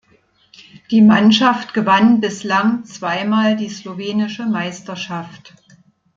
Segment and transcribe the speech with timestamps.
[0.89, 5.53] Die Mannschaft gewann bislang zweimal die slowenische Meisterschaft.